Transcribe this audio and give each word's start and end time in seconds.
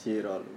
Chiralu. 0.00 0.56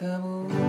Come. 0.00 0.59